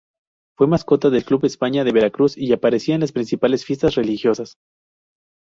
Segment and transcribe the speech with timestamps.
[0.57, 4.57] Fue mascota del Club España de Veracruz y aparecía en las principales fiestas religiosas.